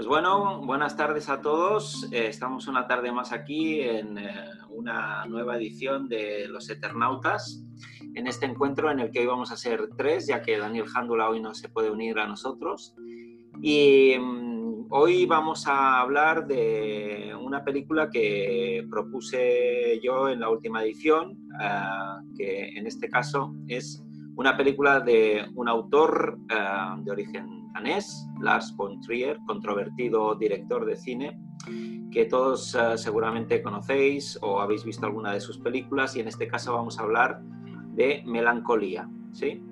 [0.00, 2.08] Pues bueno, buenas tardes a todos.
[2.10, 4.32] Eh, estamos una tarde más aquí en eh,
[4.70, 7.62] una nueva edición de Los Eternautas,
[8.14, 11.28] en este encuentro en el que hoy vamos a ser tres, ya que Daniel Jándula
[11.28, 12.94] hoy no se puede unir a nosotros.
[13.60, 20.82] Y mm, hoy vamos a hablar de una película que propuse yo en la última
[20.82, 24.02] edición, eh, que en este caso es
[24.34, 26.38] una película de un autor
[27.04, 31.38] de origen danés, Lars von Trier, controvertido director de cine,
[32.10, 36.48] que todos eh, seguramente conocéis o habéis visto alguna de sus películas y en este
[36.48, 37.40] caso vamos a hablar
[37.94, 39.62] de Melancolía, ¿sí?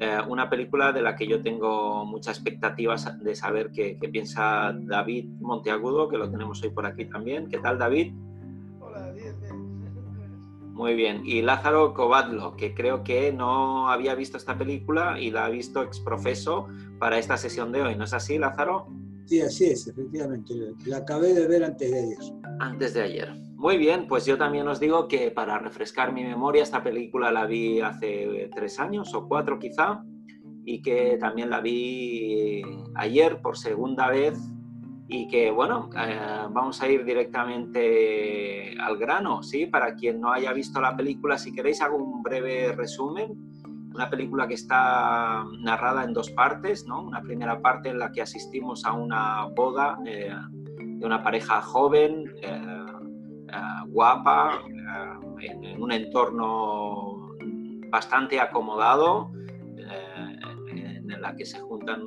[0.00, 4.72] Eh, una película de la que yo tengo muchas expectativas de saber qué, qué piensa
[4.72, 7.48] David Monteagudo, que lo tenemos hoy por aquí también.
[7.48, 8.14] ¿Qué tal, David?
[10.78, 11.22] Muy bien.
[11.24, 15.82] Y Lázaro Covadlo, que creo que no había visto esta película y la ha visto
[15.82, 16.68] exprofeso
[17.00, 17.96] para esta sesión de hoy.
[17.96, 18.86] ¿No es así, Lázaro?
[19.24, 20.54] Sí, así es, efectivamente.
[20.86, 22.18] La acabé de ver antes de ayer.
[22.60, 23.34] Antes de ayer.
[23.56, 27.44] Muy bien, pues yo también os digo que para refrescar mi memoria, esta película la
[27.44, 30.04] vi hace tres años o cuatro quizá,
[30.64, 32.62] y que también la vi
[32.94, 34.38] ayer por segunda vez
[35.10, 36.20] y que bueno, eh,
[36.50, 39.66] vamos a ir directamente al grano, ¿sí?
[39.66, 43.32] Para quien no haya visto la película, si queréis hago un breve resumen.
[43.94, 47.00] Una película que está narrada en dos partes, ¿no?
[47.00, 50.30] Una primera parte en la que asistimos a una boda eh,
[50.78, 52.86] de una pareja joven, eh,
[53.86, 54.60] guapa,
[55.40, 57.34] en, en, un entorno
[57.90, 59.30] bastante acomodado,
[61.18, 62.04] en la que se juntan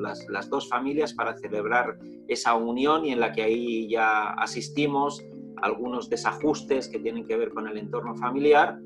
[0.00, 5.20] las, las, dos familias para celebrar esa unión y en la que ahí ya asistimos
[5.60, 8.78] a algunos desajustes que tienen que ver con el entorno familiar.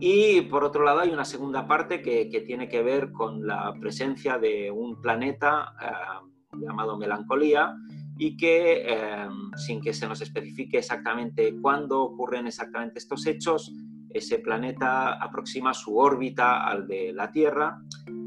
[0.00, 3.72] Y por otro lado hay una segunda parte que, que tiene que ver con la
[3.80, 7.72] presencia de un planeta eh, llamado melancolía
[8.18, 13.72] y que eh, sin que se nos especifique exactamente cuándo ocurren exactamente estos hechos,
[14.10, 17.80] ese planeta aproxima su órbita al de la Tierra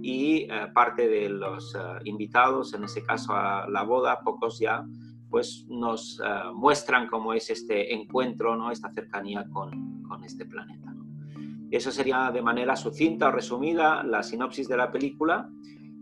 [0.05, 4.85] y eh, parte de los eh, invitados, en ese caso a la boda, pocos ya,
[5.31, 8.69] pues nos eh, muestran cómo es este encuentro, ¿no?
[8.69, 10.91] esta cercanía con, con este planeta.
[10.91, 11.07] ¿no?
[11.71, 15.49] Eso sería de manera sucinta o resumida la sinopsis de la película.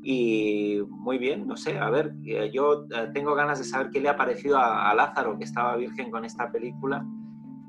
[0.03, 2.13] Y muy bien, no sé, a ver,
[2.51, 6.11] yo tengo ganas de saber qué le ha parecido a, a Lázaro, que estaba virgen
[6.11, 7.05] con esta película,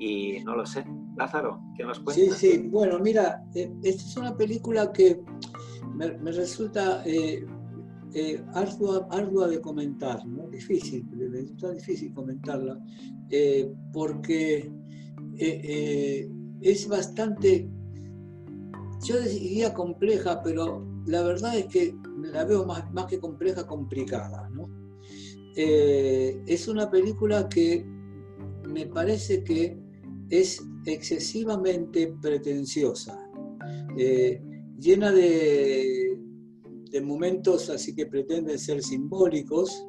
[0.00, 0.84] y no lo sé.
[1.16, 2.36] Lázaro, ¿qué nos cuentas?
[2.36, 5.22] Sí, sí, bueno, mira, esta es una película que
[5.94, 7.44] me, resulta eh,
[8.14, 10.48] eh, ardua, de comentar, ¿no?
[10.48, 12.78] difícil, me resulta difícil comentarla,
[13.30, 14.72] eh, porque
[15.36, 17.68] es bastante,
[19.04, 21.96] yo diría compleja, pero la verdad es que
[22.32, 24.48] la veo más, más que compleja, complicada.
[24.50, 24.68] ¿no?
[25.56, 27.86] es una película que
[28.68, 29.78] me parece que
[30.28, 33.16] es excesivamente pretenciosa
[34.78, 36.18] llena de,
[37.02, 39.84] momentos así que pretenden ser simbólicos,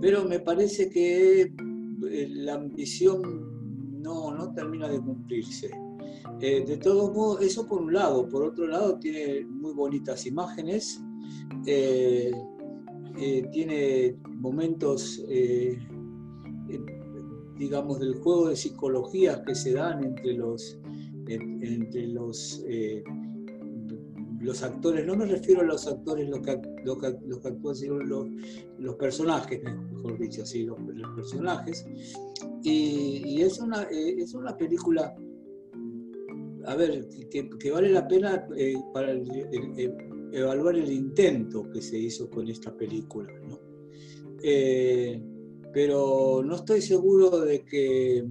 [0.00, 5.70] pero me parece que eh, la ambición no, no termina de cumplirse.
[6.40, 8.28] Eh, de todos modos, eso por un lado.
[8.28, 11.02] Por otro lado, tiene muy bonitas imágenes,
[11.66, 12.30] eh,
[13.50, 15.20] tiene momentos,
[17.58, 20.78] digamos, del juego de psicologías que se dan entre los,
[21.26, 22.62] entre los
[24.40, 28.26] los actores, no me refiero a los actores, los que, los que, actúan, sino los,
[28.78, 30.78] los, personajes, mejor dicho, así, los,
[31.16, 31.86] personajes.
[32.62, 35.14] Y, es, una, eh, es una película,
[36.66, 39.12] a ver, que, vale la pena eh, para
[40.32, 43.58] evaluar el intento que se hizo con esta película, ¿no?
[44.42, 45.20] Eh,
[45.72, 48.26] pero no estoy seguro de que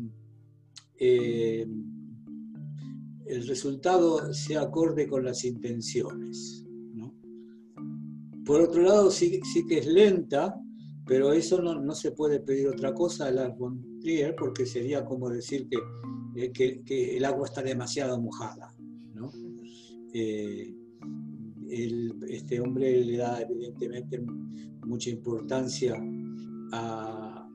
[3.30, 6.64] el resultado sea acorde con las intenciones.
[8.46, 10.56] Por otro lado, sí, sí, que es lenta,
[11.06, 13.54] pero eso no, se puede pedir otra cosa a la
[14.00, 15.68] Trier porque sería como decir
[16.36, 18.74] eh, que, que, el agua está demasiado mojada.
[20.14, 20.74] Eh,
[22.30, 24.24] este hombre le da evidentemente
[24.86, 26.02] mucha importancia
[26.72, 27.50] a,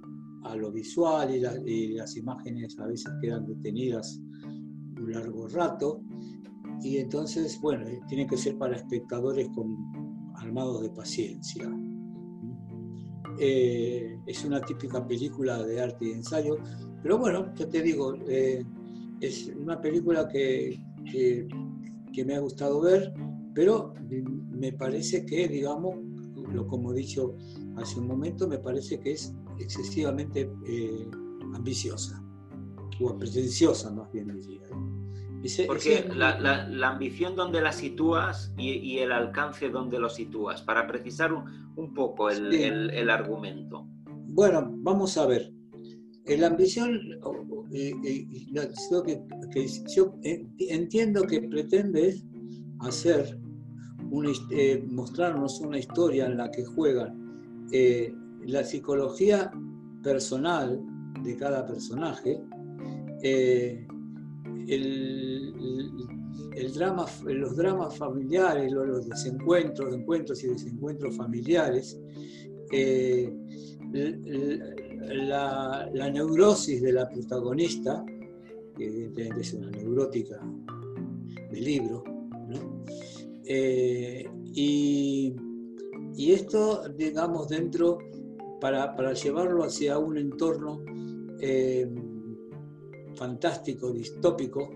[0.45, 4.21] a lo visual y, y, las imágenes a veces quedan detenidas
[5.13, 6.03] largo rato.
[6.83, 9.77] Y entonces, bueno, eh, tiene que ser para espectadores con,
[10.43, 11.71] armados de paciencia.
[13.39, 16.59] Eh, es una típica película de arte y ensayo,
[17.03, 18.65] pero bueno, yo te digo, eh,
[19.21, 20.81] es una película que,
[21.11, 23.13] que, me ha gustado ver,
[23.55, 23.95] pero
[24.51, 25.97] me parece que, digamos,
[26.53, 27.37] lo como he dicho
[27.77, 31.09] hace un momento, me parece que es excesivamente eh,
[31.55, 32.23] ambiciosa,
[33.01, 34.61] o pretenciosa más bien diría.
[35.67, 41.95] Porque la, ambición donde la sitúas y, el alcance donde lo sitúas, para precisar un,
[41.95, 43.87] poco el, argumento.
[44.07, 45.53] Bueno, vamos a ver.
[46.25, 47.01] La ambición,
[47.73, 48.27] eh, eh,
[49.53, 49.67] que,
[49.97, 52.23] yo entiendo que pretende
[52.81, 53.41] hacer,
[54.53, 57.21] eh, mostrarnos una historia en la que juegan
[58.47, 59.51] la psicología
[60.03, 60.81] personal
[61.25, 62.41] de cada personaje,
[64.75, 71.99] el, drama, los dramas familiares, los desencuentros, encuentros y desencuentros familiares,
[72.71, 73.33] eh,
[73.93, 78.05] la, neurosis de la protagonista,
[78.77, 80.41] que evidentemente es una neurótica
[81.51, 82.05] del libro,
[83.45, 85.35] eh, y,
[86.17, 87.99] esto, digamos, dentro,
[88.61, 90.83] para, llevarlo hacia un entorno
[91.41, 91.91] eh,
[93.17, 94.71] fantástico, distópico,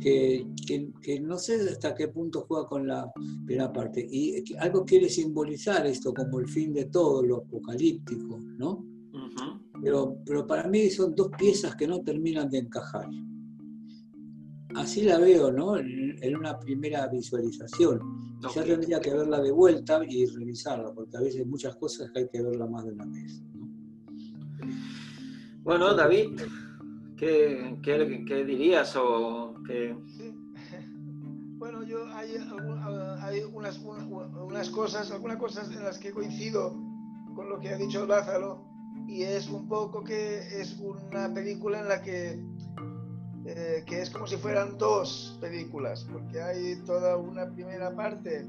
[0.00, 0.46] Que,
[1.22, 3.10] no sé hasta qué punto juega con la
[3.46, 4.06] primera parte.
[4.10, 8.84] Y algo quiere simbolizar esto como el fin de todo, lo apocalíptico, ¿no?
[9.82, 13.08] pero, pero para mí son dos piezas que no terminan de encajar.
[14.74, 15.76] Así la veo, ¿no?
[15.76, 18.00] En una primera visualización.
[18.54, 22.28] Ya tendría que verla de vuelta y revisarla, porque a veces muchas cosas que hay
[22.28, 23.42] que verla más de una vez.
[25.62, 26.40] Bueno, David,
[27.16, 29.54] ¿Qué, qué, dirías o
[31.56, 32.34] Bueno, yo hay,
[33.20, 36.74] hay unas, unas, cosas, algunas cosas en las que coincido
[37.34, 38.66] con lo que ha dicho Lázaro
[39.08, 42.38] y es un poco que es una película en la que
[43.46, 48.46] eh, que es como si fueran dos películas, porque hay toda una primera parte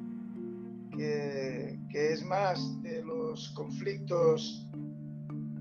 [0.95, 4.65] que, que es más de los conflictos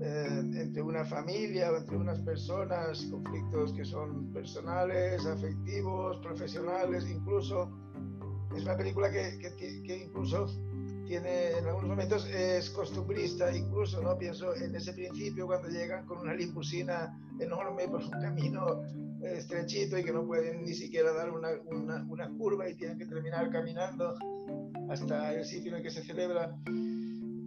[0.07, 7.71] eh, entre una familia o entre unas personas, conflictos que son personales, afectivos, profesionales, incluso.
[8.55, 10.45] Es una película que, que, incluso
[11.07, 14.15] tiene en algunos momentos es costumbrista, incluso, ¿no?
[14.15, 18.83] Pienso en ese principio cuando llegan con una limusina enorme por un camino
[19.23, 23.07] estrechito y que no pueden ni siquiera dar una, una, una curva y tienen que
[23.07, 24.13] terminar caminando
[24.87, 26.55] hasta el sitio en el que se celebra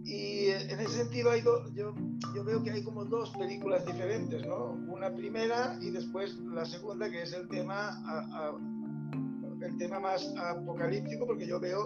[0.09, 1.93] y en ese sentido hay yo,
[2.35, 4.71] yo veo que hay como dos películas diferentes, ¿no?
[4.87, 8.01] Una primera y después la segunda, que es el tema,
[9.61, 11.85] el tema más apocalíptico, porque yo veo,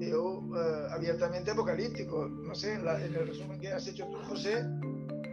[0.00, 2.26] veo eh, abiertamente apocalíptico.
[2.26, 4.64] No sé, en, en, el resumen que has hecho tú, José,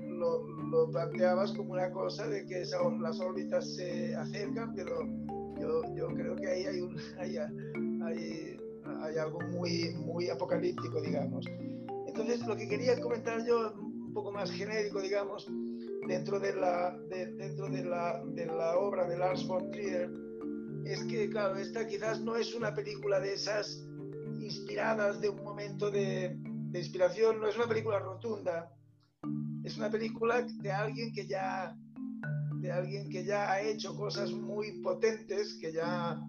[0.07, 2.63] lo, lo planteabas como una cosa de que
[3.00, 5.07] las órbitas se acercan, pero
[5.59, 8.59] yo, yo creo que ahí hay, un, hay, hay,
[9.01, 11.47] hay algo muy, muy apocalíptico, digamos.
[12.11, 15.47] Entonces, lo que quería comentar yo, un poco más genérico, digamos,
[16.09, 20.11] dentro de la, dentro de la, de la obra de Lars von Trier,
[20.83, 23.87] es que, claro, esta quizás no es una película de esas
[24.41, 28.75] inspiradas de un momento de, de inspiración, no es una película rotunda,
[29.63, 31.77] es una película de alguien que ya
[32.55, 36.21] de alguien que ya ha hecho cosas muy potentes, que ya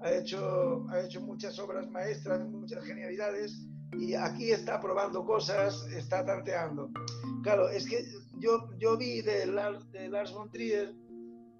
[0.00, 6.24] ha hecho, ha hecho muchas obras maestras, muchas genialidades, y aquí está probando cosas, está
[6.24, 6.90] tanteando.
[7.42, 8.04] Claro, es que
[8.38, 10.94] yo, yo vi de, de Lars von Trier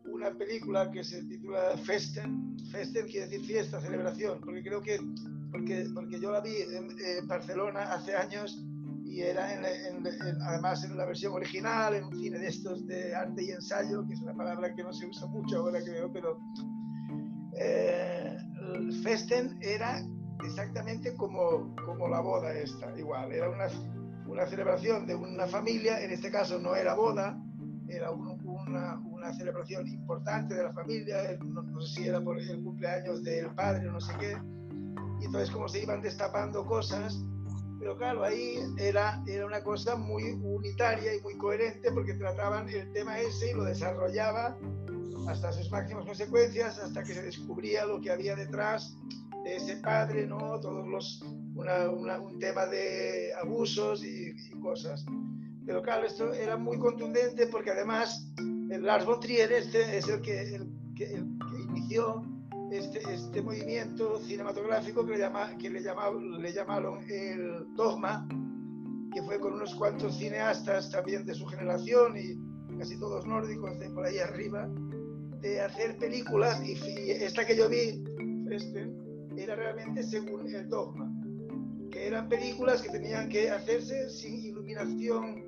[0.04, 2.56] una película que se titula Festen.
[2.70, 4.98] Festen quiere decir fiesta, celebración, porque creo que,
[5.50, 8.62] porque, porque yo la vi en, Barcelona hace años
[9.04, 9.64] y era en,
[10.42, 14.14] además en la versión original, en un cine de estos de arte y ensayo, que
[14.14, 16.38] es una palabra que no se usa mucho ahora veo, pero
[17.58, 18.36] eh,
[19.02, 20.02] Festen era
[20.44, 23.66] exactamente como, como la boda esta, igual, era una,
[24.26, 27.40] una celebración de una familia, en este caso no era boda,
[27.88, 33.22] era una, una, celebración importante de la familia, no, sé si era por el cumpleaños
[33.22, 34.36] del padre o no sé qué,
[35.20, 37.20] y entonces como se iban destapando cosas,
[37.78, 42.90] pero claro, ahí era, era una cosa muy unitaria y muy coherente porque trataban el
[42.92, 44.56] tema ese y lo desarrollaba
[45.28, 48.96] hasta sus máximas consecuencias, hasta que se descubría lo que había detrás
[49.46, 50.58] de ese padre, ¿no?
[50.60, 55.04] Todos los, un tema de abusos y, cosas.
[55.64, 58.26] Pero claro, esto era muy contundente porque además
[58.70, 61.22] el Lars von Trier este es el que, el, que,
[61.68, 62.24] inició
[62.72, 68.26] este, este movimiento cinematográfico que, le, llama, que le, le llamaron el dogma,
[69.12, 73.88] que fue con unos cuantos cineastas también de su generación y casi todos nórdicos de
[73.90, 74.68] por ahí arriba,
[75.40, 76.72] de hacer películas y,
[77.10, 78.02] esta que yo vi,
[78.50, 79.05] este,
[79.38, 81.12] era realmente según el dogma,
[81.90, 85.44] que eran películas que tenían que hacerse sin iluminación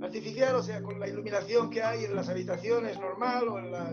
[0.00, 3.90] artificial, o sea, con la iluminación que hay en las habitaciones normal o en la,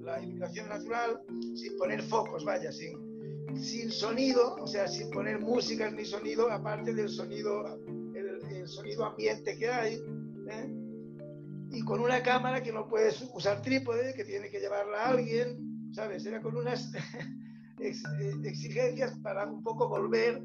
[0.00, 1.20] la iluminación natural,
[1.54, 3.12] sin poner focos, vaya, sin,
[3.56, 7.78] sin sonido, o sea, sin poner músicas ni sonido, aparte del sonido,
[8.14, 10.70] el, sonido ambiente que hay, ¿eh?
[11.70, 15.90] y con una cámara que no puedes usar trípode, que tiene que llevarla a alguien,
[15.92, 16.24] ¿sabes?
[16.26, 16.92] Era con unas
[17.78, 20.42] exigencias para un poco volver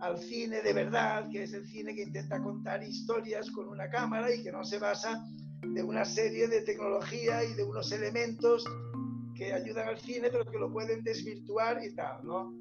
[0.00, 4.34] al cine de verdad, que es el cine que intenta contar historias con una cámara
[4.34, 5.24] y que no se basa
[5.62, 8.64] de una serie de tecnología y de unos elementos
[9.34, 12.54] que ayudan al cine, pero que lo pueden desvirtuar y tal, ¿no?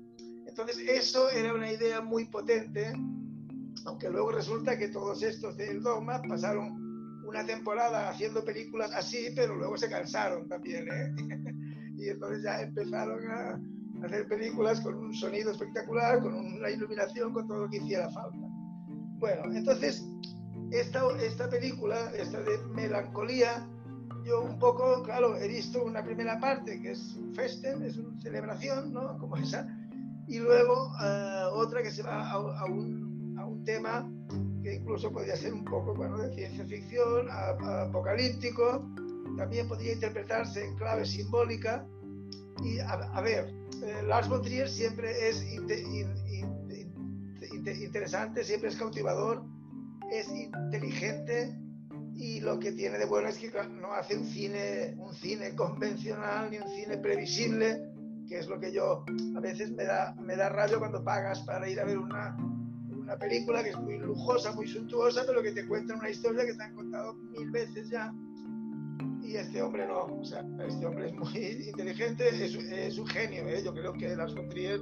[0.46, 2.94] Entonces, eso era una idea muy potente,
[3.86, 9.56] aunque luego resulta que todos estos del Dogma pasaron una temporada haciendo películas así, pero
[9.56, 11.16] luego se cansaron también, ¿eh?
[11.98, 13.60] y entonces ya empezaron a,
[14.06, 18.48] hacer películas con un sonido espectacular, con una iluminación, con todo lo que hiciera falta.
[19.18, 20.06] Bueno, entonces,
[20.72, 23.68] esta, esta película, esta de melancolía,
[24.26, 28.20] yo un poco, claro, he visto una primera parte que es un festen, es una
[28.20, 29.18] celebración, ¿no?
[29.20, 29.68] Como esa,
[30.28, 34.10] y luego eh, otra que se va a, un, a, un, tema
[34.64, 38.84] que incluso podría ser un poco bueno, de ciencia ficción, apocalíptico,
[39.38, 41.86] también podría interpretarse en clave simbólica.
[42.64, 43.54] Y a, ver,
[43.86, 45.44] eh, Lars von Trier siempre es
[47.82, 49.44] interesante, siempre es cautivador,
[50.12, 51.58] es inteligente
[52.15, 53.51] y lo que tiene de bueno es que
[53.82, 57.82] no hace un cine, un cine convencional ni un cine previsible,
[58.27, 59.04] que es lo que yo
[59.36, 62.38] a veces me da, me da rayo cuando pagas para ir a ver una,
[62.89, 66.54] una película que es muy lujosa, muy suntuosa, pero que te cuenta una historia que
[66.54, 68.13] te han contado mil veces ya.
[69.25, 73.48] Y este hombre no, o sea, este hombre es muy inteligente, es, es un genio,
[73.48, 73.63] ¿eh?
[73.63, 74.79] yo creo que Lars von Trier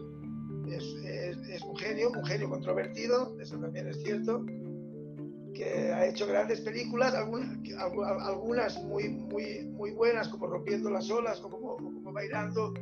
[0.67, 4.45] es, es, es un genio, un genio controvertido, eso también es cierto,
[5.53, 7.57] que ha hecho grandes películas, algunas,
[8.25, 12.73] algunas muy, muy, muy buenas, como Rompiendo las olas, o como, como Bailando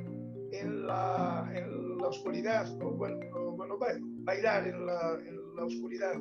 [0.51, 3.19] en la, en la oscuridad, o bueno,
[3.55, 3.77] bueno,
[4.23, 6.13] Bailar en la, en la oscuridad,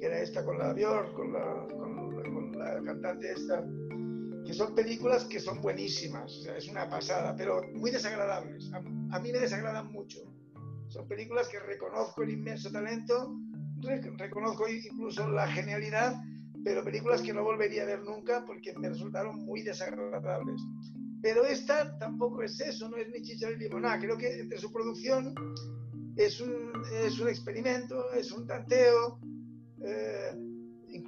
[0.00, 3.64] que era esta con la Björk, con la, con, la cantante esta,
[4.44, 8.70] que son películas que son buenísimas, es una pasada, pero muy desagradables.
[8.72, 8.80] A,
[9.20, 10.18] mí me desagradan mucho.
[10.88, 13.36] Son películas que reconozco el inmenso talento,
[14.18, 16.14] reconozco incluso la genialidad,
[16.62, 20.60] pero películas que no volvería a ver nunca porque me resultaron muy desagradables.
[21.22, 23.98] Pero esta tampoco es eso, no es ni chicha ni limonada.
[23.98, 25.34] Creo que entre su producción
[26.16, 26.70] es un,
[27.02, 29.18] es un experimento, es un tanteo,
[29.82, 30.32] eh,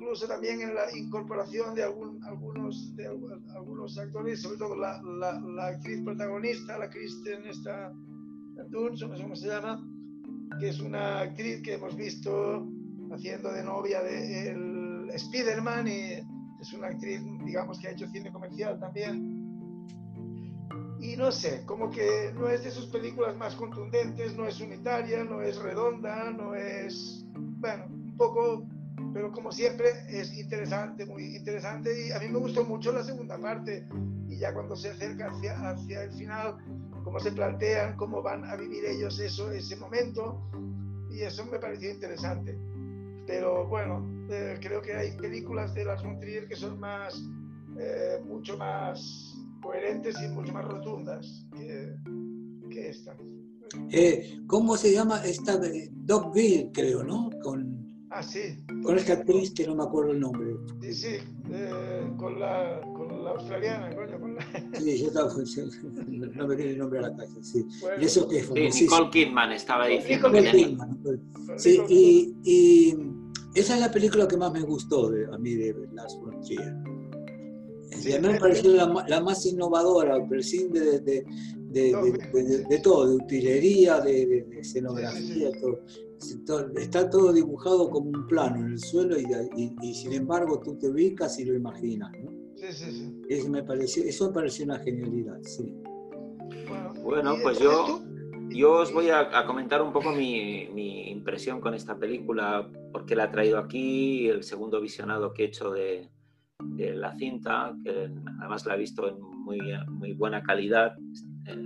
[0.07, 5.41] incluso también en la incorporación de algún, algunos, de algunos actores, sobre todo la, la,
[5.41, 7.93] la actriz protagonista, la Kristen, esta
[8.69, 9.85] Dunst, no sé cómo se llama,
[10.61, 12.69] que es una actriz que hemos visto
[13.13, 16.13] haciendo de novia de Spider-Man y
[16.61, 19.45] es una actriz, digamos, que ha hecho cine comercial también.
[21.01, 25.25] Y no sé, como que no es de sus películas más contundentes, no es unitaria,
[25.25, 28.67] no es redonda, no es, bueno, un poco,
[29.17, 33.39] pero como siempre es interesante, muy interesante y a mí me gustó mucho la segunda
[33.39, 33.89] parte
[34.29, 36.59] y ya cuando se acerca hacia, hacia el final
[37.03, 40.39] cómo se plantean, cómo van a vivir ellos eso, ese momento,
[41.11, 42.59] y eso me pareció interesante.
[43.27, 47.19] Pero bueno, eh, creo que hay películas de Lars von Trier que son más,
[47.79, 51.97] eh, mucho más coherentes y mucho más rotundas que,
[52.71, 53.17] que esta.
[53.91, 55.59] Eh, ¿Cómo se llama esta?
[55.91, 57.31] Dogville, creo, ¿no?
[57.43, 57.86] Con,
[58.19, 58.65] ah, sí.
[58.83, 60.57] Con esta actriz que no me acuerdo el nombre.
[60.81, 61.17] Sí, sí,
[62.17, 64.43] con, la, con la australiana, coño, con la...
[64.81, 65.33] Sí, yo estaba,
[66.35, 67.67] no me viene el nombre a la casa, sí.
[68.01, 70.29] y eso que es sí, Nicole Kidman estaba diciendo.
[70.29, 70.99] Nicole Kidman.
[71.57, 72.97] Sí, y, y,
[73.55, 76.75] esa es la película que más me gustó de, a mí de Lars von Trier.
[77.99, 81.25] Sí, a mí me pareció la, la, más innovadora, el cine de, de,
[81.77, 85.81] de, de, todo, de utilería, de, escenografía, todo.
[86.77, 89.25] Está todo dibujado como un plano en el suelo y,
[89.57, 92.11] y, y, sin embargo tú te ubicas y lo imaginas.
[92.25, 92.31] ¿no?
[92.57, 93.23] Sí, sí, sí.
[93.29, 95.75] Eso me pareció, eso me pareció una genialidad, sí.
[97.05, 98.03] Bueno, pues yo,
[98.49, 103.25] yo os voy a, comentar un poco mi, mi, impresión con esta película, porque la
[103.25, 106.09] he traído aquí, el segundo visionado que he hecho de,
[106.61, 110.97] de la cinta, que además la he visto en muy, muy buena calidad.
[111.49, 111.57] Eh,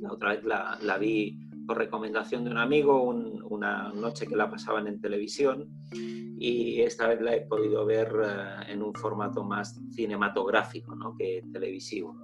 [0.00, 4.50] la otra vez la, la vi por recomendación de un amigo, una noche que la
[4.50, 5.68] pasaban en televisión
[6.38, 11.16] y esta vez la he podido ver eh, en un formato más cinematográfico ¿no?
[11.16, 12.16] que televisivo.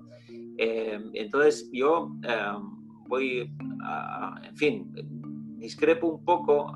[0.58, 2.52] Eh, entonces yo eh,
[3.08, 3.50] voy,
[3.82, 4.92] a, en fin,
[5.56, 6.72] discrepo un poco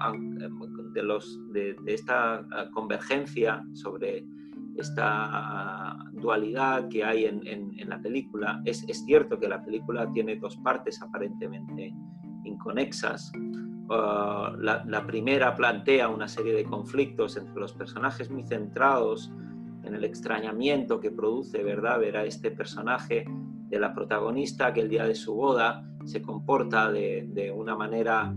[0.93, 4.25] de, los, de, esta convergencia sobre
[4.77, 5.97] esta
[6.91, 8.61] que hay en, en, la película.
[8.65, 11.95] Es, es, cierto que la película tiene dos partes aparentemente
[12.45, 13.33] inconexas.
[13.89, 19.31] Uh, la, la, primera plantea una serie de conflictos entre los personajes muy centrados
[19.83, 23.27] en el extrañamiento que produce, ¿verdad?, ver a este personaje
[23.69, 28.35] de la protagonista que el día de su boda se comporta de, de una manera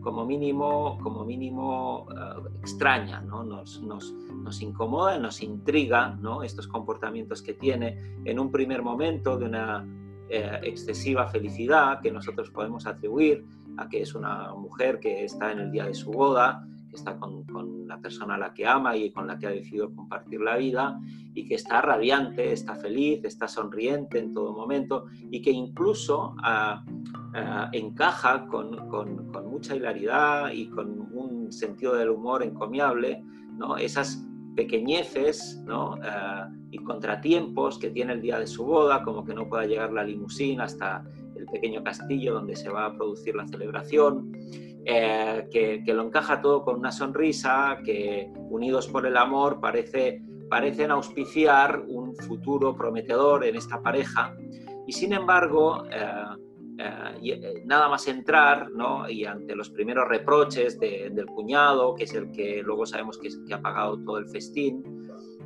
[0.00, 3.42] como mínimo, como mínimo uh, extraña, ¿no?
[3.42, 6.42] Nos, nos, nos, incomoda, nos intriga ¿no?
[6.42, 9.84] estos comportamientos que tiene en un primer momento de una
[10.30, 13.44] eh, excesiva felicidad que nosotros podemos atribuir
[13.78, 17.18] a que es una mujer que está en el día de su boda, que está
[17.18, 20.40] con, con, la persona a la que ama y con la que ha decidido compartir
[20.40, 21.00] la vida
[21.34, 26.90] y que está radiante, está feliz, está sonriente en todo momento y que incluso uh,
[26.90, 33.24] uh, encaja con, con, con, mucha hilaridad y con un sentido del humor encomiable,
[33.56, 33.76] ¿no?
[33.76, 35.92] esas pequeñeces ¿no?
[35.92, 39.92] Uh, y contratiempos que tiene el día de su boda, como que no pueda llegar
[39.92, 41.04] la limusina hasta
[41.36, 44.32] el pequeño castillo donde se va a producir la celebración,
[44.90, 50.22] eh, que, que, lo encaja todo con una sonrisa, que unidos por el amor parece,
[50.48, 54.34] parecen auspiciar un futuro prometedor en esta pareja.
[54.86, 56.24] Y sin embargo, eh,
[57.20, 59.10] eh, nada más entrar, ¿no?
[59.10, 63.28] y ante los primeros reproches de, del cuñado, que es el que luego sabemos que,
[63.46, 64.82] que ha pagado todo el festín,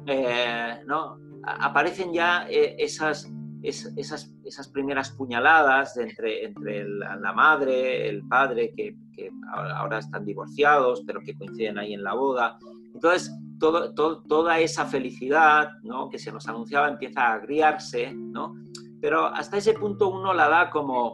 [0.07, 1.19] eh, ¿no?
[1.45, 3.33] aparecen ya eh, esas,
[3.63, 10.25] esas, esas, primeras puñaladas entre, entre la, la, madre, el padre, que, que, ahora están
[10.25, 12.59] divorciados, pero que coinciden ahí en la boda.
[12.95, 16.09] Entonces, todo, todo, toda esa felicidad ¿no?
[16.09, 18.55] que se nos anunciaba empieza a agriarse, ¿no?
[19.03, 21.11] pero hasta ese punto uno la da como,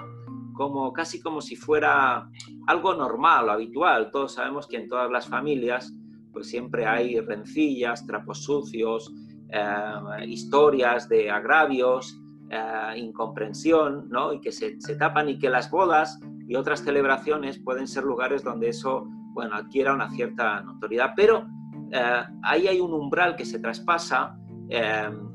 [0.52, 2.28] como casi como si fuera
[2.66, 4.10] algo normal o habitual.
[4.10, 5.92] Todos sabemos que en todas las familias
[6.30, 9.10] pues siempre hay rencillas, trapos sucios,
[9.50, 12.17] eh, historias de agravios,
[12.50, 14.32] eh, incomprensión, ¿no?
[14.32, 18.42] Y que se, se, tapan y que las bodas y otras celebraciones pueden ser lugares
[18.42, 21.12] donde eso, bueno, adquiera una cierta notoriedad.
[21.14, 21.46] Pero
[21.92, 24.38] eh, ahí hay un umbral que se traspasa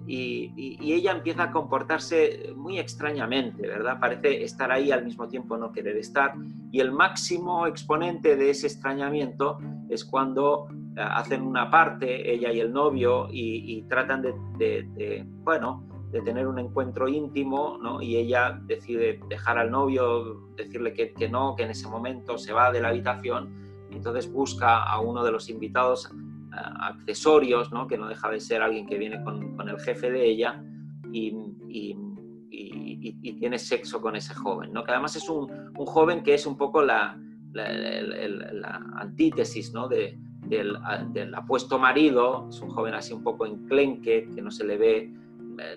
[0.05, 3.99] y, y, ella empieza a comportarse muy extrañamente, ¿verdad?
[3.99, 6.33] Parece estar ahí al mismo tiempo no querer estar.
[6.71, 9.57] Y el máximo exponente de ese extrañamiento
[9.89, 16.21] es cuando hacen una parte, ella y el novio, y, tratan de, de, bueno, de
[16.21, 17.99] tener un encuentro íntimo, ¿no?
[17.99, 22.53] Y ella decide dejar al novio, decirle que, que, no, que en ese momento se
[22.53, 23.51] va de la habitación,
[23.89, 27.87] y entonces busca a uno de los invitados uh, accesorios, ¿no?
[27.87, 30.63] Que no deja de ser alguien que viene con, con el jefe de ella,
[31.11, 31.35] y,
[31.67, 31.97] y,
[32.51, 34.83] y, tiene sexo con ese joven, ¿no?
[34.83, 37.19] Que además es un, un joven que es un poco la,
[37.53, 39.87] la, la, la antítesis, ¿no?
[39.87, 40.77] De, del,
[41.11, 44.97] del, apuesto marido, es un joven así un poco enclenque, que no se le ve
[44.97, 45.09] eh,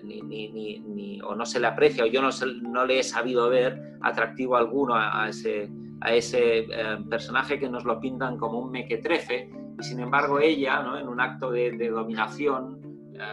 [0.03, 2.99] ni, ni, ni, ni, o no se le aprecia, o yo no, se, no le
[2.99, 5.69] he sabido ver atractivo alguno a, a ese,
[6.01, 10.81] a ese eh, personaje que nos lo pintan como un mequetrefe, y sin embargo ella,
[10.81, 10.97] ¿no?
[10.97, 12.79] en un acto de, de dominación,
[13.13, 13.27] eh,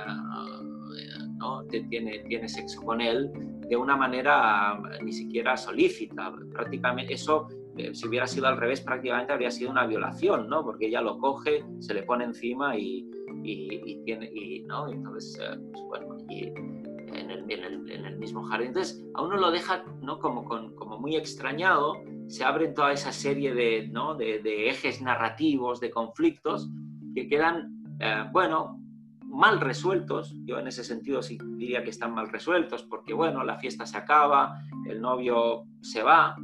[1.36, 1.64] ¿no?
[1.64, 3.30] tiene, tiene sexo con él
[3.68, 6.32] de una manera ni siquiera solícita.
[6.52, 10.62] Prácticamente eso eh, si hubiera sido al revés, prácticamente habría sido una violación, ¿no?
[10.62, 13.08] Porque ella lo coge, se le pone encima y,
[13.44, 14.88] y, y tiene, y, ¿no?
[14.88, 18.68] Entonces, eh, pues, bueno, y en el, en, el, mismo jardín.
[18.68, 20.18] Entonces, a uno lo deja, ¿no?
[20.18, 21.94] Como, con, como muy extrañado,
[22.26, 24.14] se abren toda esa serie de, ¿no?
[24.14, 26.68] de ejes narrativos, de conflictos,
[27.14, 28.80] que quedan, eh, bueno,
[29.20, 30.34] mal resueltos.
[30.44, 33.96] Yo en ese sentido sí diría que están mal resueltos, porque, bueno, la fiesta se
[33.96, 36.36] acaba, el novio se va,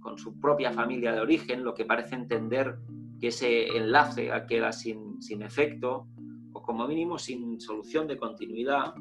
[0.00, 2.78] con su propia familia de origen, lo que parece entender
[3.20, 6.06] que ese enlace queda sin, sin efecto
[6.52, 8.94] o como mínimo sin solución de continuidad.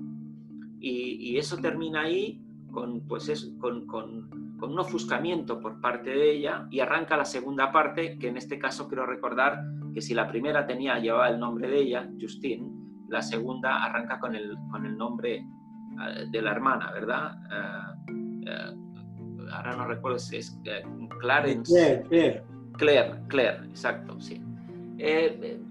[0.79, 6.11] Y, y eso termina ahí con, pues es, con, con, con, un ofuscamiento por parte
[6.11, 9.59] de ella y arranca la segunda parte, que en este caso quiero recordar
[9.93, 12.69] que si la primera tenía, llevaba el nombre de ella, Justine,
[13.09, 15.43] la segunda arranca con el, con el nombre
[15.93, 17.35] uh, de la hermana, ¿verdad?
[18.07, 20.59] Uh, uh, ahora no recuerdo si es
[21.19, 21.73] Clarence.
[21.73, 22.56] Claire, Claire.
[22.77, 24.41] Claire, Claire, exacto, sí.
[24.97, 25.61] Eh, eh,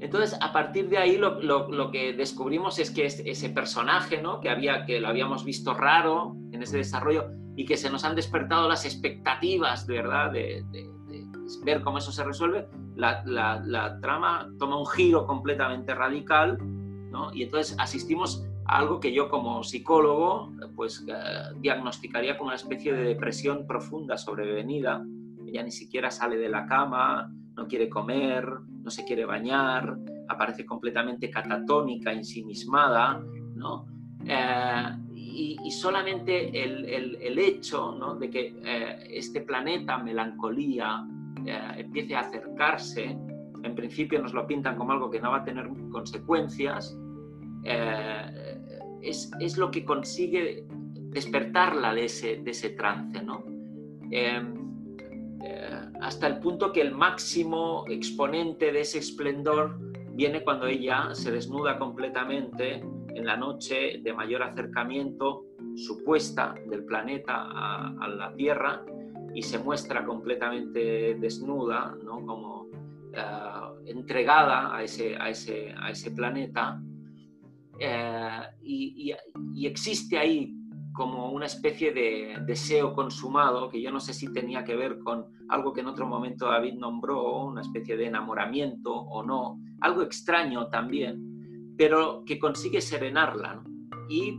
[0.00, 4.40] entonces, a partir de ahí lo, lo, lo, que descubrimos es que ese personaje, ¿no?
[4.40, 8.16] que, había, que lo habíamos visto raro en ese desarrollo y que se nos han
[8.16, 11.26] despertado las expectativas, de verdad, de, de, de
[11.64, 16.58] ver cómo eso se resuelve, la, la, la, trama toma un giro completamente radical
[17.10, 17.32] ¿no?
[17.34, 21.12] y entonces asistimos algo que yo como psicólogo pues eh,
[21.60, 25.04] diagnosticaría como una especie de depresión profunda sobrevenida
[25.50, 28.46] ella ni siquiera sale de la cama, no quiere comer,
[28.82, 33.22] no se quiere bañar, aparece completamente catatónica, ensimismada,
[33.54, 33.86] ¿no?
[34.24, 41.06] Eh, y, solamente el, hecho de que eh, este planeta melancolía
[41.46, 43.16] eh, empiece a acercarse,
[43.62, 46.96] en principio nos lo pintan como algo que no va a tener consecuencias,
[49.02, 50.66] es, es, lo que consigue
[51.10, 53.22] despertarla de ese, de ese trance.
[53.22, 53.44] ¿no?
[56.00, 59.78] Hasta el punto que el máximo exponente de ese esplendor
[60.12, 62.82] viene cuando ella se desnuda completamente
[63.14, 68.84] en la noche de mayor acercamiento supuesta del planeta a, la Tierra
[69.34, 72.24] y se muestra completamente desnuda, ¿no?
[72.26, 72.66] como
[73.12, 76.80] eh, entregada a ese, a ese, a ese planeta.
[77.78, 79.14] Eh, y,
[79.54, 80.52] y, existe ahí
[80.92, 85.26] como una especie de deseo consumado, que yo no sé si tenía que ver con
[85.48, 90.68] algo que en otro momento David nombró, una especie de enamoramiento o no, algo extraño
[90.68, 93.62] también, pero que consigue serenarla.
[94.08, 94.38] Y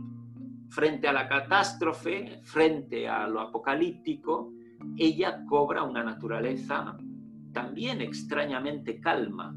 [0.68, 4.52] frente a la catástrofe, frente a lo apocalíptico,
[4.96, 6.96] ella cobra una naturaleza
[7.52, 9.54] también extrañamente calma.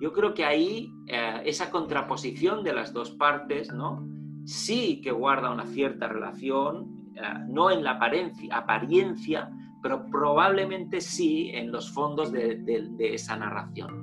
[0.00, 4.04] Yo creo que ahí eh, esa contraposición de las dos partes, ¿no?
[4.44, 9.50] Sí que guarda una cierta relación, eh, no en la apariencia,
[9.82, 14.02] pero probablemente sí en los fondos de, esa narración,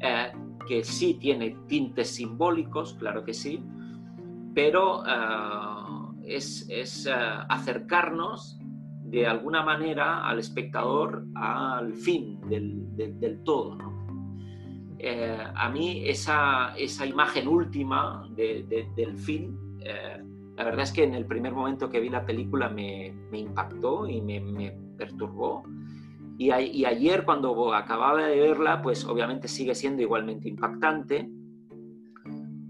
[0.00, 0.32] eh,
[0.68, 3.62] que sí tiene tintes simbólicos, claro que sí,
[4.54, 7.08] pero eh, es,
[7.48, 8.58] acercarnos
[9.04, 13.78] de alguna manera al espectador al fin del, todo.
[15.54, 20.22] a mí esa, esa, imagen última del fin eh,
[20.56, 24.20] la verdad es que en el primer momento que vi la película me, impactó y
[24.20, 25.64] me, perturbó.
[26.38, 31.30] Y, ayer cuando acababa de verla, pues obviamente sigue siendo igualmente impactante,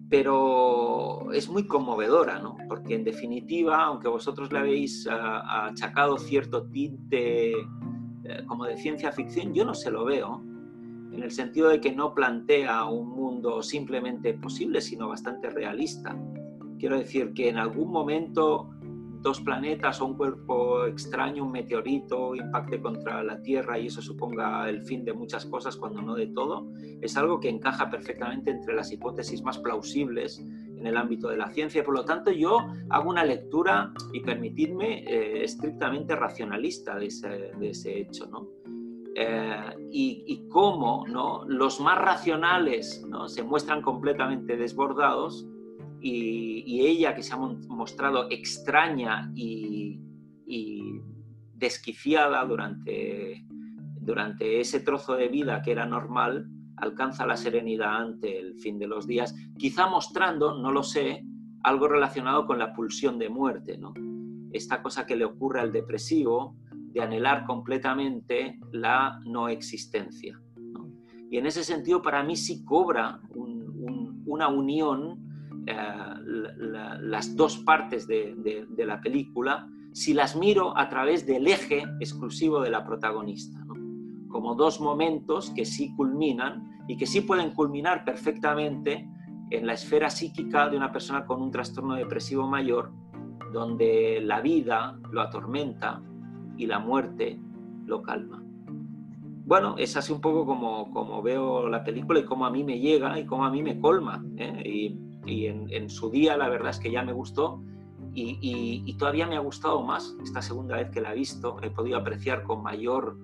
[0.08, 2.56] pero es muy conmovedora, ¿no?
[2.68, 9.52] Porque en definitiva, aunque vosotros le habéis achacado cierto tinte eh, como de ciencia ficción,
[9.54, 10.42] yo no se lo veo,
[11.12, 16.16] en el sentido de que no plantea un mundo simplemente posible, sino bastante realista.
[16.78, 18.70] Quiero decir que en algún momento
[19.26, 24.68] dos planetas o un cuerpo extraño, un meteorito, impacte contra la Tierra y eso suponga
[24.68, 28.74] el fin de muchas cosas, cuando no de todo, es algo que encaja perfectamente entre
[28.74, 31.82] las hipótesis más plausibles en el ámbito de la ciencia.
[31.82, 32.58] Por lo tanto, yo
[32.90, 38.26] hago una lectura, y permitidme, eh, estrictamente racionalista de ese, hecho.
[38.26, 38.48] ¿no?
[39.16, 41.44] Eh, y, y, cómo ¿no?
[41.48, 43.28] los más racionales ¿no?
[43.28, 45.48] se muestran completamente desbordados
[46.00, 50.00] y, ella que se ha mostrado extraña y,
[51.54, 53.44] desquiciada durante,
[54.00, 58.86] durante ese trozo de vida que era normal, alcanza la serenidad ante el fin de
[58.86, 61.24] los días, quizá mostrando, no lo sé,
[61.62, 63.94] algo relacionado con la pulsión de muerte, ¿no?
[64.52, 70.40] Esta cosa que le ocurre al depresivo de anhelar completamente la no existencia.
[71.30, 73.20] Y en ese sentido, para mí sí cobra
[74.26, 75.25] una unión
[75.66, 75.74] eh,
[77.00, 82.70] las dos partes de, la película si las miro a través del eje exclusivo de
[82.70, 83.58] la protagonista,
[84.28, 89.08] como dos momentos que sí culminan y que sí pueden culminar perfectamente
[89.50, 92.92] en la esfera psíquica de una persona con un trastorno depresivo mayor,
[93.52, 96.02] donde la vida lo atormenta
[96.58, 97.40] y la muerte
[97.86, 98.42] lo calma.
[99.46, 102.80] Bueno, es así un poco como, como veo la película y cómo a mí me
[102.80, 104.24] llega y cómo a mí me colma.
[104.36, 104.98] ¿eh?
[105.26, 107.62] Y en, su día la verdad es que ya me gustó
[108.14, 111.58] y, todavía me ha gustado más esta segunda vez que la he visto.
[111.62, 113.18] He podido apreciar con mayor,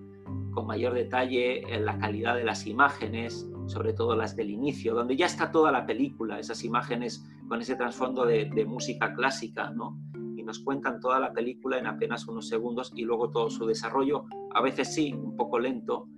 [0.52, 5.16] con mayor detalle eh, la calidad de las imágenes, sobre todo las del inicio, donde
[5.16, 9.98] ya está toda la película, esas imágenes con ese trasfondo de, música clásica, ¿no?
[10.36, 14.26] Y nos cuentan toda la película en apenas unos segundos y luego todo su desarrollo,
[14.54, 16.08] a veces sí, un poco lento,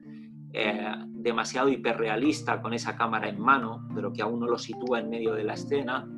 [0.56, 5.10] eh, demasiado hiperrealista con esa cámara en mano, pero que aún no lo sitúa en
[5.10, 6.08] medio de la escena.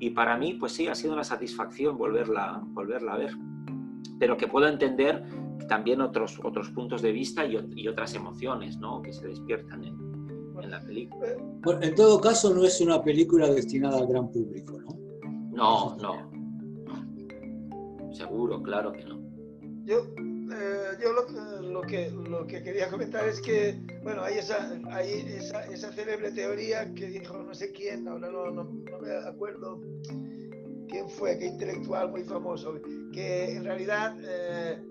[0.00, 3.30] Y para mí, pues sí, ha sido una satisfacción volverla, volverla a ver.
[4.18, 5.22] Pero que puedo entender
[5.68, 9.02] también otros, otros puntos de vista y, otras emociones ¿no?
[9.02, 9.96] que se despiertan en,
[10.60, 11.28] en la película.
[11.80, 14.98] en todo caso, no es una película destinada al gran público, ¿no?
[15.52, 16.30] No, no.
[18.12, 19.20] Seguro, claro que no.
[19.84, 20.02] Yo
[20.60, 25.64] eh, yo lo, que, lo que quería comentar es que, bueno, hay esa, hay esa,
[25.66, 29.80] esa célebre teoría que dijo no sé quién, ahora no, no, me acuerdo
[30.88, 32.74] quién fue, qué intelectual muy famoso,
[33.12, 34.82] que en realidad eh,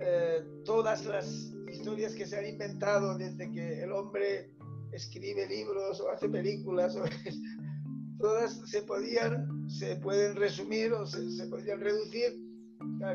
[0.00, 4.50] eh, todas las historias que se han inventado desde que el hombre
[4.92, 6.96] escribe libros o hace películas,
[8.18, 12.45] todas se podían, se pueden resumir o se, podrían reducir.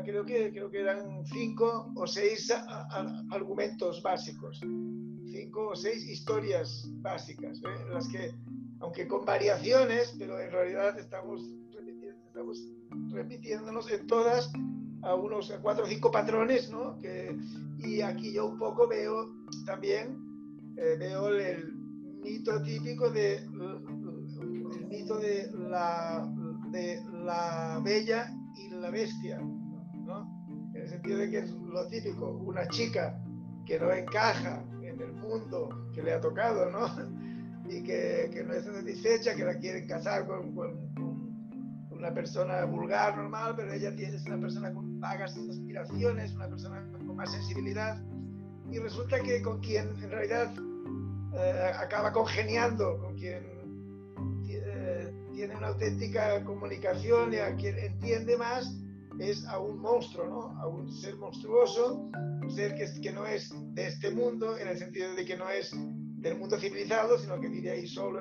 [0.04, 2.52] Creo que, creo que eran cinco o seis
[3.30, 4.60] argumentos básicos,
[5.26, 7.84] cinco o seis historias básicas, ¿eh?
[7.92, 8.32] las que,
[8.80, 11.42] aunque con variaciones, pero en realidad estamos,
[12.00, 12.62] estamos
[13.10, 14.52] repitiéndonos en todas
[15.02, 16.96] a unos a cuatro o cinco patrones, ¿no?
[16.98, 17.36] Que,
[17.78, 19.34] y aquí yo un poco veo
[19.66, 20.16] también,
[20.76, 21.72] eh, veo el,
[22.22, 26.32] mito típico de el mito de la,
[26.70, 29.40] de la bella y la bestia.
[30.82, 33.16] En el sentido de que es lo típico, una chica
[33.64, 36.88] que no encaja en el mundo que le ha tocado, ¿no?
[37.68, 40.92] Y que, que no está satisfecha, que la quieren casar con, con,
[41.92, 46.84] una persona vulgar, normal, pero ella tiene, es una persona con vagas aspiraciones, una persona
[47.06, 48.02] con más sensibilidad,
[48.68, 50.52] y resulta que con quien en realidad
[51.34, 53.44] eh, acaba congeniando con quien
[54.48, 58.81] eh, tiene una auténtica comunicación y a quien entiende más
[59.18, 60.60] es a un monstruo, ¿no?
[60.60, 62.10] a un ser monstruoso,
[62.42, 65.48] un ser que, que no es de este mundo, en el sentido de que no
[65.48, 65.74] es
[66.22, 68.20] del mundo civilizado, sino que vive ahí solo.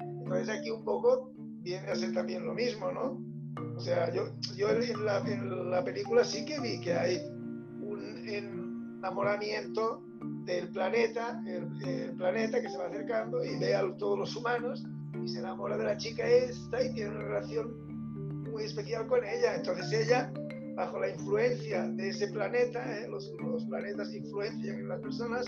[0.00, 3.20] Entonces aquí un poco viene a ser también lo mismo, ¿no?
[3.76, 4.24] O sea, yo,
[4.56, 7.18] yo en, la, en la película sí que vi que hay
[7.80, 10.02] un enamoramiento
[10.44, 14.84] del planeta, el, planeta que se va acercando y ve a todos los humanos
[15.22, 17.85] y se enamora de la chica esta y tiene una relación
[18.56, 19.54] muy especial con ella.
[19.54, 20.32] Entonces ella,
[20.76, 23.06] bajo la influencia de ese planeta, ¿eh?
[23.06, 25.44] los, los, planetas influencian en las personas,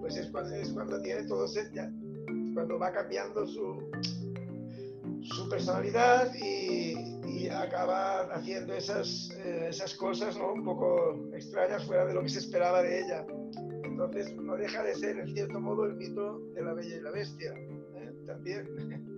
[0.00, 1.92] pues es cuando, es cuando tiene todo ya,
[2.52, 3.88] cuando va cambiando su,
[5.22, 6.94] su personalidad y,
[7.28, 10.52] y acaba haciendo esas, eh, esas cosas ¿no?
[10.52, 13.24] un poco extrañas fuera de lo que se esperaba de ella.
[13.84, 17.12] Entonces no deja de ser, en cierto modo, el mito de la bella y la
[17.12, 18.12] bestia, ¿eh?
[18.26, 18.66] también,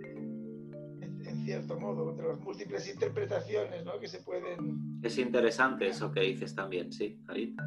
[1.43, 3.99] en, cierto modo, entre las múltiples interpretaciones ¿no?
[3.99, 5.01] que se pueden...
[5.03, 7.19] Es interesante eso que dices también, sí,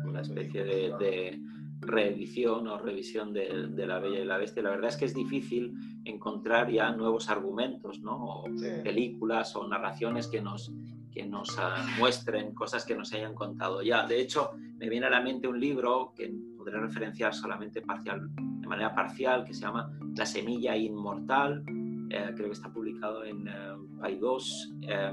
[0.05, 1.39] una especie de,
[1.81, 4.63] reedición o revisión de, de, La Bella y la Bestia.
[4.63, 5.73] La verdad es que es difícil
[6.05, 8.23] encontrar ya nuevos argumentos, ¿no?
[8.23, 8.43] O
[8.83, 10.71] películas o narraciones que nos,
[11.11, 14.07] que nos ah, muestren cosas que nos hayan contado ya.
[14.07, 18.67] De hecho, me viene a la mente un libro que podré referenciar solamente parcial, de
[18.67, 21.63] manera parcial, que se llama La semilla inmortal.
[22.09, 24.73] Eh, creo que está publicado en eh, 2.
[24.81, 25.11] Eh,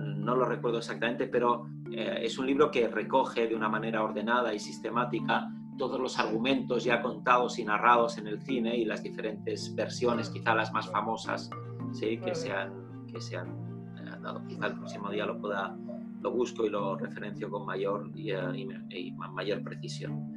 [0.00, 4.58] no lo recuerdo exactamente, pero es un libro que recoge de una manera ordenada y
[4.58, 5.48] sistemática
[5.78, 10.52] todos los argumentos ya contados y narrados en el cine y las diferentes versiones, quizá
[10.54, 11.48] las más famosas,
[11.92, 12.18] ¿sí?
[12.18, 13.66] que, se han, que se han
[14.48, 15.76] Quizá el próximo día lo pueda
[16.20, 20.34] lo busco y lo referencio con mayor y, eh, mayor precisión.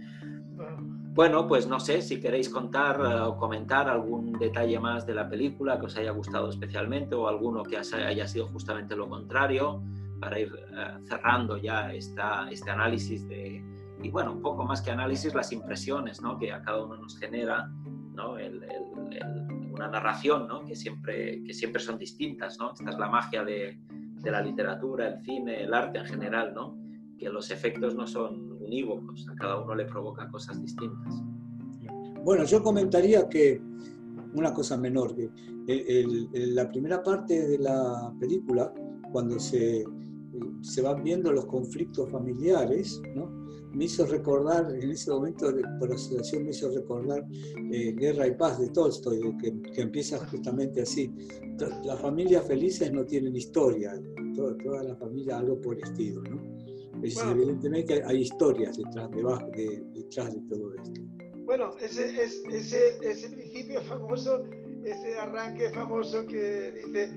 [1.19, 5.27] Bueno, pues no sé si queréis contar eh, o comentar algún detalle más de la
[5.27, 9.83] película que os haya gustado especialmente o alguno que haya sido justamente lo contrario
[10.21, 13.61] para ir eh, cerrando ya esta, este análisis de,
[14.01, 16.39] y bueno, un poco más que análisis, las impresiones ¿no?
[16.39, 17.69] que a cada uno nos genera
[18.13, 18.37] ¿no?
[18.37, 18.65] el,
[19.73, 20.63] una narración, ¿no?
[20.63, 22.57] que, siempre, que siempre son distintas.
[22.59, 22.71] ¿no?
[22.71, 26.77] Esta es la magia de, de, la literatura, el cine, el arte en general, ¿no?
[27.17, 31.23] que los efectos no son unívocos, a cada uno le provoca cosas distintas.
[32.23, 33.61] Bueno, yo comentaría que
[34.33, 35.29] una cosa menor, que
[36.33, 38.71] la primera parte de la película,
[39.11, 39.83] cuando se,
[40.61, 43.39] se van viendo los conflictos familiares, ¿no?
[43.73, 47.25] me hizo recordar, en ese momento por asociación me hizo recordar
[47.71, 51.13] eh, Guerra y Paz de Tolstoy, que, que, empieza justamente así.
[51.83, 53.93] Las familias felices no tienen historia,
[54.35, 56.58] toda, toda la familia algo por estilo, ¿no?
[57.03, 61.01] Evidentemente hay historias detrás, debajo, de, detrás de todo esto.
[61.45, 64.43] Bueno, ese, ese, ese principio famoso,
[64.83, 67.11] ese arranque famoso que dice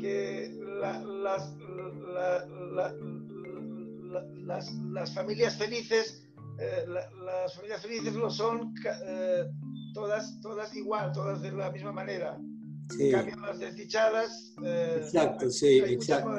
[0.00, 2.94] que las, la,
[4.44, 6.28] las, las familias felices,
[6.60, 8.72] eh, las familias felices lo son
[9.06, 9.44] eh,
[9.94, 12.38] todas, todas igual, todas de la misma manera.
[12.90, 13.10] Sí.
[13.10, 14.54] Cambian las desdichadas.
[14.62, 16.30] Eh, exacto, sí, exacto.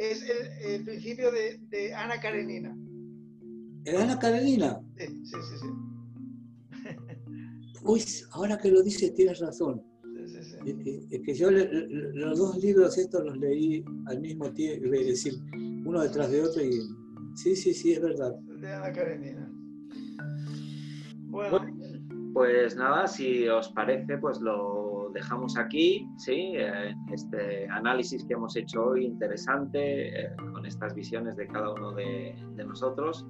[0.00, 2.74] Es el, el principio de, de, Ana Karenina.
[3.84, 4.80] ¿El Ana Karenina?
[4.96, 5.58] Sí, sí, sí.
[5.60, 6.88] sí.
[7.84, 9.84] Uy, ahora que lo dices tienes razón.
[10.64, 15.34] Es que yo los dos libros estos los leí al mismo tiempo, es decir,
[15.84, 16.72] uno detrás de otro y
[17.34, 18.34] sí, sí, sí, es verdad.
[18.58, 19.52] De Ana Karenina.
[21.26, 21.60] Bueno.
[22.32, 26.52] Pues nada, si os parece, pues lo dejamos aquí, ¿sí?
[26.56, 31.92] Eh, este análisis que hemos hecho hoy, interesante, eh, con estas visiones de cada uno
[31.92, 32.34] de,
[32.66, 33.26] nosotros.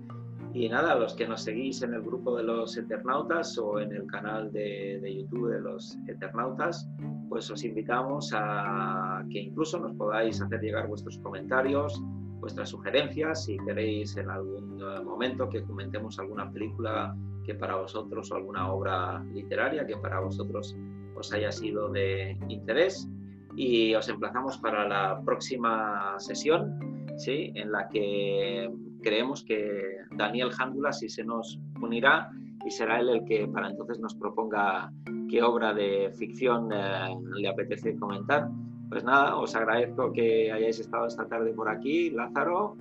[0.52, 4.06] Y nada, los que nos seguís en el grupo de los Eternautas o en el
[4.06, 6.88] canal de, de, YouTube de los Eternautas,
[7.28, 12.02] pues os invitamos a que incluso nos podáis hacer llegar vuestros comentarios,
[12.40, 17.14] vuestras sugerencias, si queréis en algún momento que comentemos alguna película
[17.44, 20.76] que para vosotros o alguna obra literaria que para vosotros
[21.20, 23.08] os haya sido de interés.
[23.56, 27.52] Y os emplazamos para la próxima sesión, ¿sí?
[27.54, 28.70] en la que
[29.02, 32.30] creemos que Daniel Jándula sí se nos unirá
[32.64, 34.92] y será él el que para entonces nos proponga
[35.28, 38.48] qué obra de ficción eh, le apetece comentar.
[38.88, 42.76] Pues nada, os agradezco que hayáis estado esta tarde por aquí, Lázaro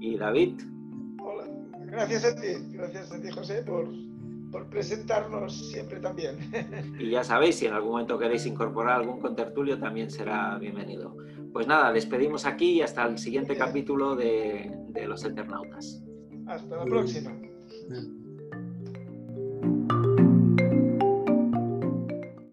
[0.00, 0.60] y David.
[1.20, 1.44] Hola,
[1.86, 3.88] gracias a ti, gracias a ti José por,
[4.50, 6.38] por presentarnos siempre también.
[6.98, 11.16] Y ya sabéis, si en algún momento queréis incorporar algún contertulio, también será bienvenido.
[11.52, 16.02] Pues nada, despedimos aquí y hasta el siguiente capítulo de, de Los Eternautas.
[16.46, 17.32] Hasta la próxima.